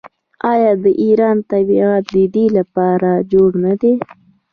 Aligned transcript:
آیا 0.53 0.71
د 0.83 0.85
ایران 1.03 1.37
طبیعت 1.51 2.03
د 2.15 2.17
دې 2.35 2.45
لپاره 2.57 3.11
جوړ 3.31 3.49
نه 3.65 3.73
دی؟ 3.81 3.93